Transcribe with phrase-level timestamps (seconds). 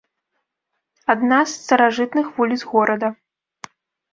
[1.13, 3.07] Адна з старажытных вуліц горада.